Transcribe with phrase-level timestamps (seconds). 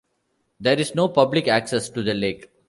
[0.59, 2.49] There is no public access to the lake.